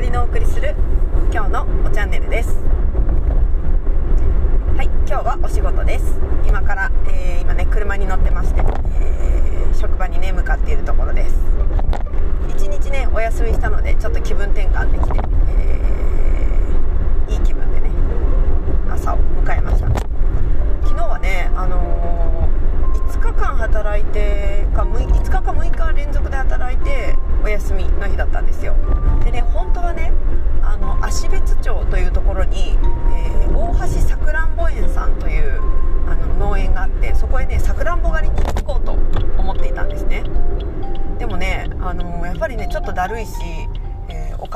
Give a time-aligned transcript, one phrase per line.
[0.00, 0.74] かりのお送りする
[1.30, 2.56] 今日のおチャンネルです。
[4.74, 6.18] はい今日はお仕事です。
[6.48, 11.36] 今から、えー、今ね車に乗ってまして、えー、職場にね向かっているところです。
[12.48, 15.20] 一日ねお休みしたのでちょっと気分転換できて、
[15.58, 15.79] えー、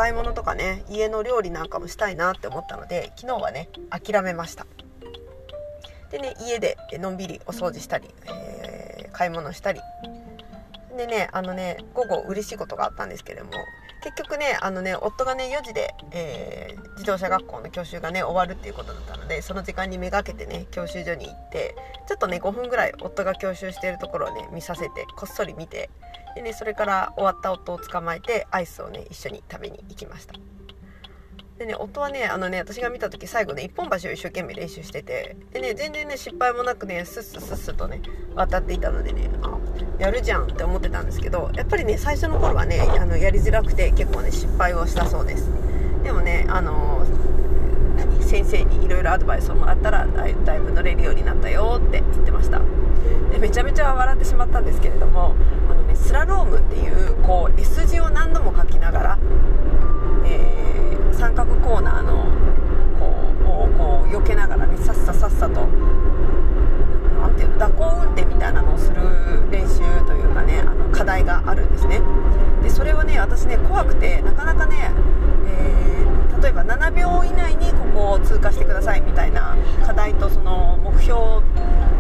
[0.05, 4.67] 買い物とかね家の料理なんかもしたいなって思ったので昨日はね諦めました。
[6.11, 9.81] でね家でのんびりお掃除したり、え買い物したり。
[10.99, 13.53] でねあのね午後嬉しいことがあったんですけれども
[14.03, 21.75] 結局ねあのね夫がね4時で、えー、自動車学校の教習がね終わるっていうことだったのでその時間にめがけてね教習所に行って
[22.07, 25.89] ちょっとね5分ぐらい夫が教習しているところをね見させてこっそり見て
[26.35, 30.35] でねそれから終わった夫を捕まえてアイスをね一緒に食べに行きました。
[31.59, 38.03] でね夫はねあのね私が見た時最後ね一本橋を一生懸命練習しててでね全然ね失敗もなくねスッスッスッスとね
[38.35, 39.57] 渡っていたのでねあ
[40.01, 45.49] やるじゃんって思ってたんですけどやっぱりね最初の頃はねあのやりづらくて結構ね失敗をしたそうです。
[46.03, 47.07] でもねあの
[47.97, 52.61] 何先生にいろいろアドバイスをもらったらだいぶ乗れるようになったよって言ってました。
[53.31, 55.37] でめちゃめちゃ笑ってしまったんですけれども、
[55.95, 59.19] スラロームっていうこう S 字を何度も書きながら、
[60.25, 62.25] えー、三角コーナーの
[63.45, 65.67] こうこう避けながらねさっささっさと
[67.21, 68.97] 何ていうの蛇行運転みたいなのをする
[69.51, 72.01] 練習というかねあの課題があるんですね。
[72.63, 74.91] でそれはね私ね怖くてなかなかね、
[75.47, 81.15] えー、例えば7秒以内にここを通過してくださいみたいな課題とその目標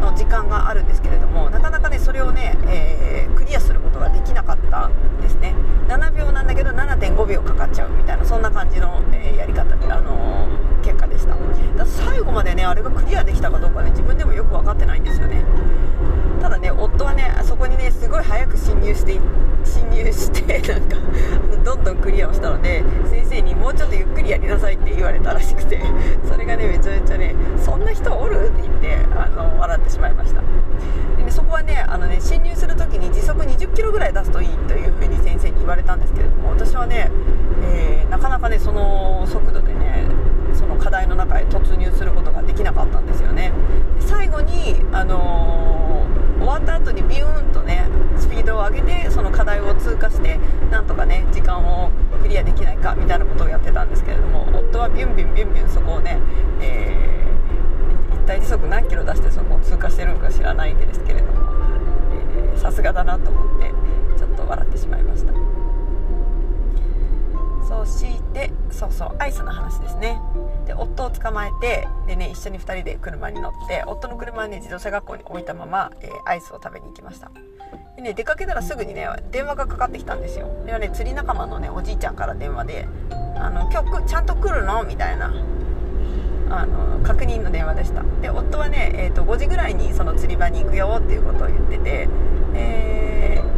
[0.00, 5.54] の時間があるんですけれどもなかなかねそれをね、えー、クリアすることができなかったですね
[5.88, 10.48] 7秒なんだけど7.5秒かかっちゃうみたいなそんな感じの、えー、やり方で、あの
[10.82, 11.34] 結果でした
[11.76, 15.44] だ最後までねあれがクリアできたかどうかね自分でもよく分かってないんですよね
[16.40, 19.18] ただね夫はねそこにねすごい早く侵入して
[19.64, 20.96] 侵入してなんか
[21.64, 25.80] どんどんクリアをしたので先生にもうちょっとゆっくりやりなさいって言われたらしくて
[26.28, 30.42] それがねめちゃめちゃねそんな人おるって言ってあの笑ってしまいました。
[31.16, 37.10] で、ね、そこはねあのね侵入する時に時速20キロぐらい出すといいという風に先生に言われたんですけれども私はね、
[37.62, 40.06] えー、なかなかねその速度でね
[40.52, 43.52] その課題の中へ突入することができなかったんですよね。
[44.00, 50.38] 最後に、あのー、終わった後にビューンとねスピードを上げてその課題を通過して
[50.70, 51.90] なんとかね時間を
[52.24, 56.18] クリアできないかみたいなことをやってたんですけれども夫はビュンビュンビュンビュンそこをね、
[56.62, 63.70] えー、一体時速何キロ出してそこを通過してるのか知らないんですけれどもさすがだなと思って
[64.18, 65.63] ちょっと笑ってしまいました。
[67.74, 70.20] そしてそうそうアイスの話ですね
[70.66, 77.30] で夫を捕まえてでね一緒に2人で車に乗って夫の車はね自動車学校に置いたまま、えー、アイスを食べに行きました
[77.96, 82.88] でね出かけたらすぐにね電話がかかってきたんですよではね釣り仲間のねおじいちゃんから電話で
[83.36, 85.34] 「あの今日ちゃんと来るの?」みたいな
[86.50, 92.08] あの確認の電話でしたで夫はね、えーと、5時ぐらいにその釣り場に行くよっていうことを言ってて、
[92.54, 93.53] えー、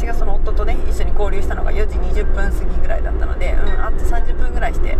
[0.00, 4.96] 私がその夫とね一緒に交流したのが4時20分過ぎぐらいだったので、うん、あと30分ぐらいして、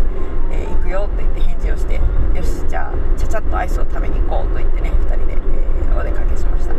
[0.53, 2.03] えー、行くよって言って返事をしてよ
[2.45, 6.75] しじゃあちゃちゃっとアイスを食べに行こうと言ってね2人で、えー、お出かけしました。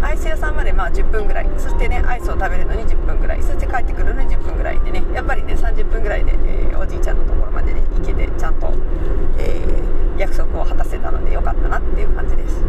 [0.00, 1.50] アイス屋さんまでまあ10分ぐらい。
[1.58, 3.42] そしてねアイスを食べるのに10分ぐらい。
[3.42, 8.72] そして帰ってくるのに10分ぐらいでねやっぱりね30分ぐらいで、えー、おじいちゃんのところまでね行けてちゃんと、
[9.36, 12.62] えー、約束を果たせたのでよかったなっていう感じです。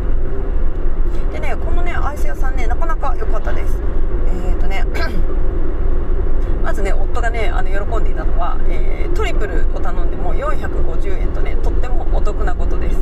[1.31, 3.79] でねこのねアイス屋さんねなかなか良かったです。
[4.29, 4.85] えっ、ー、とね
[6.63, 12.99] まずね夫がねあの喜んでいたのは、えー、トリプルを頼んでも450円とねとってもお得なことです。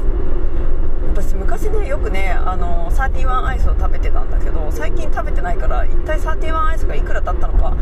[1.13, 7.74] 私昔ねよくねあのサーティワンアイスを食べてたんだけど最近食べてないから一体サーティワンアイスがいくらだったのか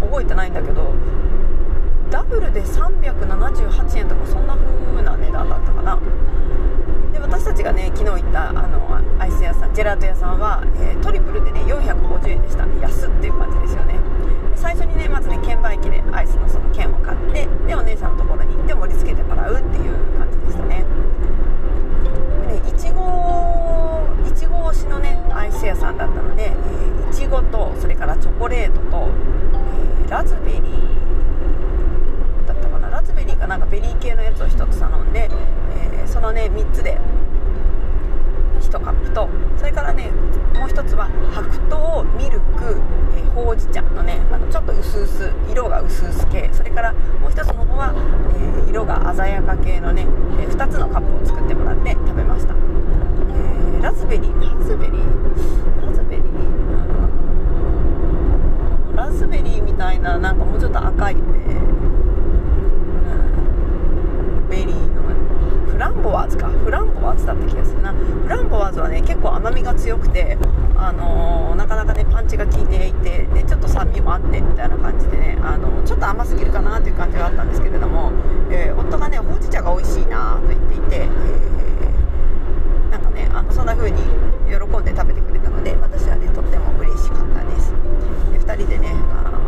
[0.00, 0.94] 覚えてないんだけど
[2.10, 5.98] ダブルで378円とかそんな風な値段だったかな。
[7.14, 12.66] で私たちがね昨日行ったあのアイス屋さんジェラート屋さんは、えー、トリプルでね450円でした。
[12.82, 13.94] 安っていう感じですよね。
[14.56, 20.84] 最初にねまずね券売機でアイスのその券を買ってでお姉さんのところに行って盛り付けてもらうっていう感じでしたね。
[22.48, 29.08] でいちごいちご推しのねアイス屋さんだったので、えいちごとそれからチョコレートと、
[30.02, 31.13] えー、ラズベリー。
[33.44, 35.28] かなんかベリー系のやつを1つ頼んで、
[35.92, 36.98] えー、そのね3つで
[38.60, 40.10] 1カップとそれからね
[40.54, 42.80] もう1つは白桃ミルク、
[43.14, 47.92] えー、ほうじ茶のねあのちょっと薄々色が薄々系それからもう1つの方は、
[48.34, 50.06] えー、色が鮮やか系のね、
[50.40, 56.26] え2つのカップを作ってもらって食べました、えラズベリーラズベリーラズベリー
[58.96, 61.84] ラズベリーみたいななんかもうちょっと赤い、え
[64.54, 65.02] ベリーの
[65.66, 70.38] フランボワーズかフランボワーズだった気がするなフランボワーズはね結構甘みが強くて、
[70.76, 78.10] あのー、なかなかねパンチが効いていてでちょっと酸味もあってみたいな感じでね、あのー、ちょっと甘すぎるかなという感じがあったんですけれども、
[78.50, 84.00] えー、夫がねほうじ茶が美味しいなと言っていて、えー、なんかねあのそんな風に
[84.48, 87.74] 喜んで食べてくれたので私はねとっても嬉しかったです。
[88.32, 89.38] で2人でねあ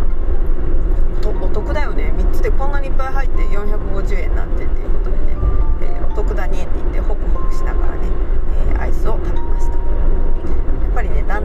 [1.24, 2.12] お得だよね。
[2.14, 5.32] 3つでこんなにいっぱい入って450円なんてっていうことでね、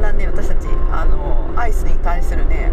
[0.01, 2.71] んだんね私たちあのアイスに対するね、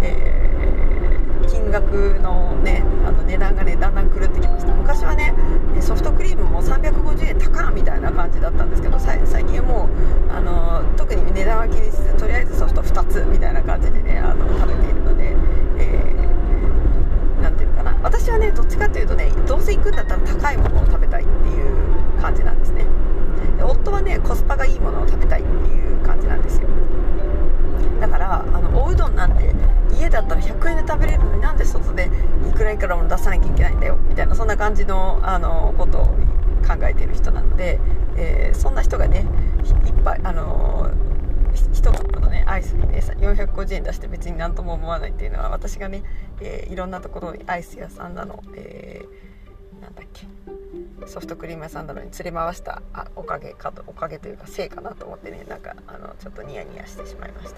[0.00, 4.72] えー、金額のねあの値段がねだんだん狂ってきました。
[4.72, 5.34] 昔はね
[5.80, 15.34] ソフトクリームも350円高みたいな感じだったんですけど最近はもうあの特に値段は気にせずとりあえずソフト2つみたいな感じでねあの食べているので、
[15.78, 17.96] えー何ていうかな。
[18.02, 22.84] 私はねどっちかっていうとねどうせ行くんだったら高いものを食べたいっていう感じなんですね。
[23.62, 25.87] 夫はねコスパがいいものを食べたいっていう
[26.48, 26.68] ですよ。
[28.00, 29.54] だからあのおうどんなんて
[29.92, 32.10] 家だったら100円で食べれるのになんで外で
[32.48, 36.04] いくらいくらも出さなきゃいけないんだよみたいなそんな感じのあのことを
[36.66, 37.80] 考えてる人なので、
[38.16, 39.26] えー、そんな人がね
[39.86, 40.90] いっぱいあの
[41.54, 46.02] 1カップのねアイスにね450円出して別に何とも思わないっていうのは私がね、
[46.40, 50.26] えー、いろんなところにアイス屋さんなの、えー、なんだっけ。
[51.06, 57.56] ソフトクリーム屋さんなのに連れ回したあおかげかとおかげというかせいかなと思ってねなんかあのちょっとニヤニヤしてしまいました。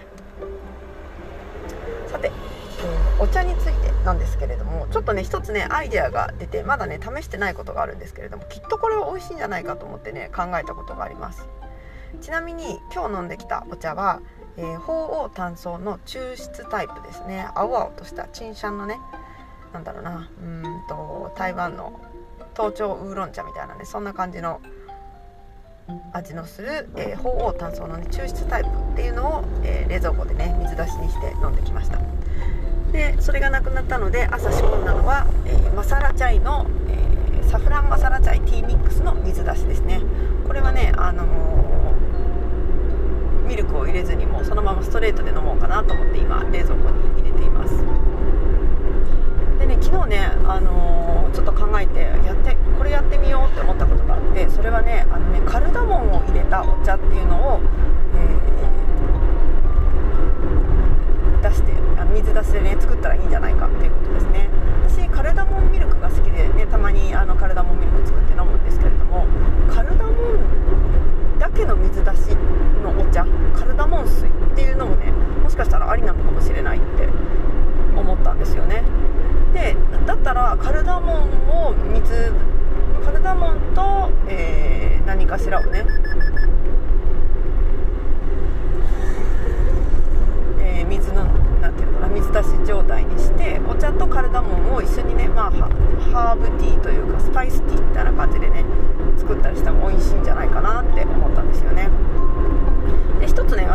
[2.09, 11.49] さて、えー、お茶についてなんですけれどもちょっとね一つねアイデアが出てまだね試してないことがあるんですけれどもきっとこれは美味しいんじゃないかと思ってね考えたことがあります。
[12.21, 14.21] ちなみに今日飲んできたお茶は、
[14.57, 17.49] えー、鳳凰炭素の抽出タイプですね。
[17.55, 18.99] 青々としたチンシャンのね
[19.73, 22.01] なんだろうなうんと台湾の
[22.57, 24.61] 東京ウーロン茶みたいなねそんな感じの
[26.13, 31.99] 味のする、えー、鳳凰炭素の、ね、抽出タイプっていうのを、えー、冷蔵庫でね水出しにして飲んできました。
[32.93, 40.01] でそれがなくなったので朝仕込んだのは、えー、マサラチャイの、えサフランマサラチャイティーミックスの水出しですね。
[40.47, 41.25] これはねあの
[43.49, 48.10] ミルクを入れずにもうそのままストレートで飲もうかなと思って今冷蔵庫に入れています。
[49.81, 57.61] 昨日ね、あのー、ちょっと考えてやってこれやってみようって思ったことがあってそれはねあのねカルダモンを入れたお茶っていうのを、
[58.15, 64.49] えー、出してあ水出しでね作ったらいいんじゃないかっていうことですね。
[64.89, 69.27] 私カルダモンミルクが好きでねたまにあのカルダモンミルク作って飲むんですけれども
[69.73, 72.37] カルダモンだけの水出し
[72.83, 77.09] のお茶カルダモン水っていうのもねもしかしたらありなのかもしれないって
[77.97, 78.83] 思ったんですよね。
[79.53, 79.77] で
[80.07, 82.33] だったらカルダモンを水
[83.05, 85.85] カルダモンと、えー、何かしらをね、
[90.61, 91.25] えー、水の
[91.61, 98.65] なんていうのかな水出し状態にしてお茶とカルダモンを一緒にね、まあ、ハーブティーというかスパイスティーみたいな感じでね
[99.19, 102.00] 作ったりしても美味しいんじゃないかなって思ったんですよねで1つね。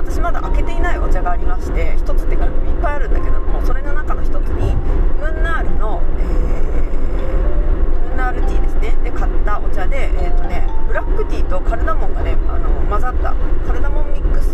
[0.07, 8.95] 私まだ開けていないお茶がありまして1つっていうかいっぱいあるんだけどもそれの中の1つにムンナールの、えー、ムンナールティーですね。
[9.03, 13.33] で買ったお茶で、えーとね、ブラックティーとカルダモンがねあの混ざった
[13.65, 14.53] カルダモンミックス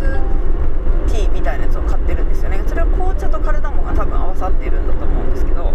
[1.12, 2.62] ティーみたいなやつを買ってるんですよね。
[2.66, 5.74] それは紅茶とカルダモンが多分合わさっているんだと思うんですけど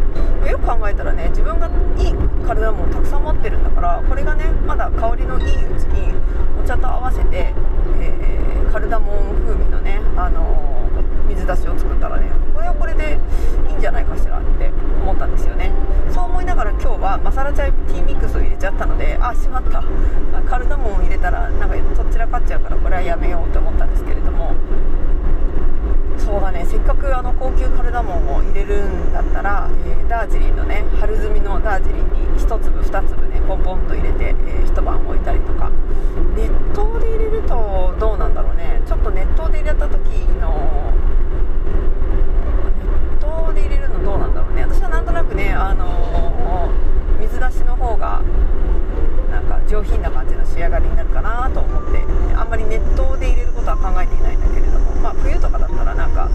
[0.49, 2.13] よく考えたらね自分がいい
[2.45, 6.15] カルダモンをたくさん持ってるんだからこれがねまだ香りのいいうちに
[6.59, 7.53] お茶と合わせて、
[7.99, 13.19] えー、カルダモン風味のね、あのー、水出しを作ったらねこれはこれで
[13.69, 15.71] いいんじゃないかしらって思ったんですよね
[16.11, 19.83] そう思いながら今日はマサラチャイティーミックスを入れちゃったのであしまった
[20.49, 24.55] カルダモンを入れたらなんかそちらかっちゃうからこれはやめようと思ったんですけれども。
[26.17, 26.65] そうだね。
[26.65, 35.69] せっかくあの高級カルダモンを入れるんだったら、えー、ダージリンのね春摘みのダージリンに1粒2粒ねポンポンと入れて、えー、一晩置いたりとか。
[36.35, 38.81] 熱湯で入れるとどうなんだろうね。
[38.85, 39.97] ちょっと熱湯で入れた時
[40.39, 40.93] の
[43.13, 44.63] 熱湯で入れるのどうなんだろうね。
[44.63, 48.21] 私はなんとなくねあのー、水出しの方が
[49.31, 52.01] なんか上品な感じの仕上がりになるかなと思って
[52.35, 56.29] あんまり熱湯で入れることは考えていないんだけれども、まあ、冬とかだったらなんか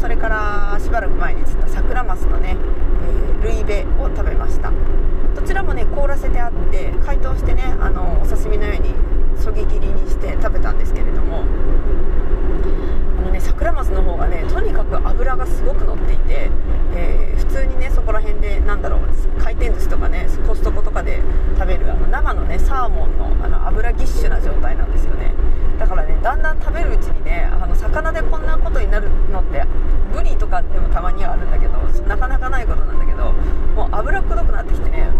[0.00, 2.56] それからしばらく前に釣ったサクラマスのね、
[3.42, 4.72] えー、ルイベを食べました。
[5.34, 8.94] どちらもね凍らせてあって解凍してねあのお刺身のように
[9.40, 11.44] そぎ切りにして食べたんですけれども
[13.18, 16.50] あのねサクラマスの方がねとにかく脂がすごく乗っていて、
[16.94, 19.00] えー、普通にねそこら辺でなんだろう
[19.40, 21.22] 回転寿司とかねコストコとかで
[21.56, 25.32] 食べるあの生のねサーモンのあの油ぎっしゅな状態なんですよね。
[25.78, 29.64] だからねだんだん食べるうちにねあの魚でこんなことになるのって
[30.12, 33.32] ブリとかでもたまにはあるんだけどなかなかないことなんだけど
[33.74, 35.10] もう脂っこどくなってきてね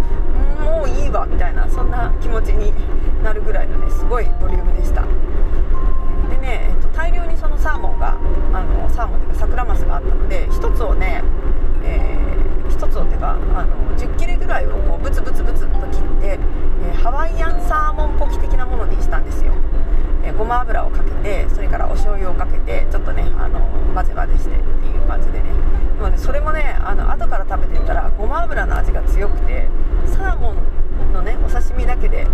[0.62, 2.72] もういいわみたいなそんな気持ちに
[3.22, 5.02] なるぐらいのねすごいボリュームでした。
[5.02, 8.18] でね、えっと、大量にそのサーモンが
[8.52, 11.22] あのサーモンというかサクラマスがあったので1つをね、
[11.82, 16.38] えー、1つをていうかあの10切れぐらいをこうブツブツブツと切って、
[16.84, 19.54] えー、ハワイアンサーモンポキ的なものにしたんですよ。
[20.28, 23.60] えごま油をかけてそれからお醤油をかけてちょっとねあの
[23.94, 25.44] 混ぜ混ぜしてっていう感じでね。
[25.96, 29.66] でもねそれもねあの後から食べてたらごま油の味が強くて
[30.06, 32.26] サーモンのねお刺身だけで、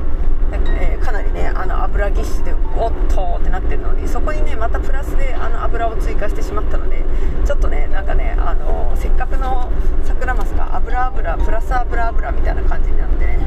[0.52, 7.02] えー、かなりねあの油ぎっしでおっとってなってるのにそこにねまたプラスであの油を追加してしまったので
[7.46, 9.70] ちょっとねなんかねあのせっかくの
[10.04, 13.38] サクラマスが油油プラス油油みたいな感じになってね、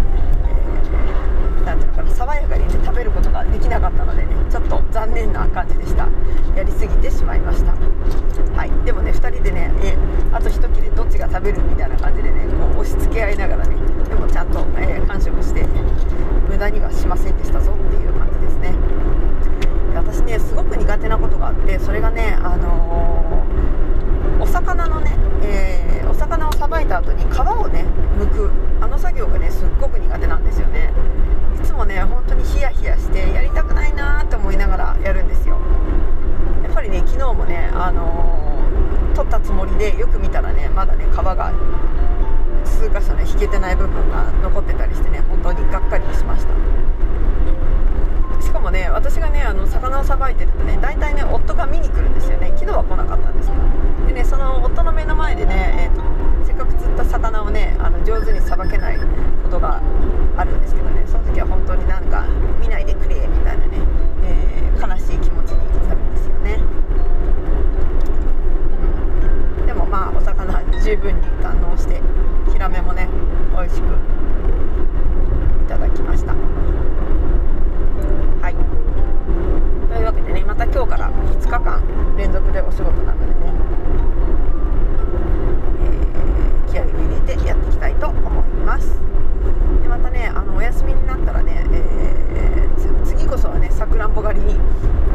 [1.59, 4.06] えー、なんていうのかな爽やかにね食べることができなかったので
[4.97, 6.07] 残念な感じでした。
[6.55, 7.71] やりすぎてしまいました。
[8.57, 8.71] はい。
[8.83, 9.95] でもね2人でねえ
[10.33, 13.75] あと1切れどっちが食べるみたいな感じでねもう押し付け合いながらね
[14.09, 15.67] でもちゃんと、えー、完食して
[16.49, 18.73] 無駄にはしませんでしたぞっていう感じですね。
[19.91, 27.85] で私ねすごく苦手なことがあってそれがねあのー、お魚のね、えー、お魚をさばいた後に皮をね
[28.17, 28.67] 剥く。
[28.79, 30.93] あの作業がねすっごく苦手なんですよね
[31.55, 35.59] いつもね本当にヒヤヒヤしてやりたくないなって思いながらやるんですよ
[36.63, 41.51] やっぱりね昨日もねあのー、取ったつもりでよく見たらねまだね皮が
[42.63, 42.89] 数
[43.37, 46.53] 聞けてない部分が残ってたりしてね本当にがっかりしました。
[48.41, 52.51] しかもね私がねあの魚をさばいてるとね大体ね夫が見に来るんですよね。
[52.55, 54.07] 昨日は来なかったんですけど。
[54.07, 56.01] でねその夫の目の前でね、えーと、
[56.47, 59.05] せっかく釣った魚をねあの上手にさばけないこ
[59.51, 59.83] とが
[60.35, 62.25] あるんですけどねその時は本当になんか
[62.59, 63.77] 見ないでくれみたいなね、
[64.23, 66.59] えー、悲しい気持ちになるんですよね、
[69.59, 72.01] うん、でもまあお魚十分に堪能して
[72.51, 73.09] ヒラメもね
[73.51, 73.87] 美味しくい
[75.67, 76.33] ただきました
[78.41, 78.55] はい
[79.93, 83.51] というわけでねまた今日から2日間連続でお仕事なのでね、
[85.81, 88.97] えー、気合を入れてやっていきたいと思います
[89.81, 94.59] でまたねあのお休みになったらね、えー、次こそはねさくらんぼ狩りに行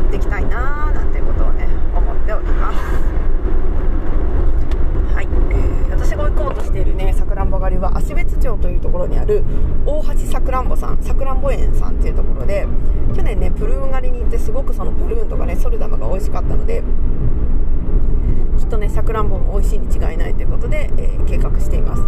[0.08, 3.22] ってきたいなーなんていうことをね思っております
[5.14, 9.44] はい、えー、私が行こうとしているねさくらんぼ狩りは芦別町というところにある
[9.84, 12.66] 大橋さくらんぼさんさくらんぼ園さんっていうところで
[13.14, 16.82] 去年ねプルーン狩りに行ってすごくそのプルーンとかねソルダムが美味しかったので
[18.58, 22.02] きっとねさくらんぼも美味しいに違いないということで、えー、計画しています。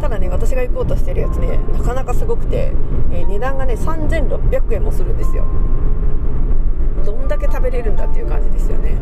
[0.00, 2.72] ただね私が行こうとしてるやつねなかなかすごくて、
[3.10, 5.44] えー、値段がね3600円もするんですよ。
[7.04, 8.96] どんだけ食べれるんだっていう感じですよね。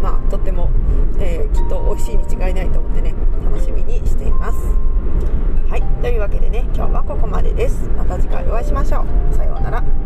[0.00, 0.70] まあとっても、
[1.18, 3.14] えー、きっと美味しいに違いないと思ってね
[3.44, 4.58] 楽しみにしています。
[5.68, 7.88] はいというわけでね今日はここまでです。
[7.96, 9.34] また次回お会いしましょう。
[9.34, 10.01] さようなら。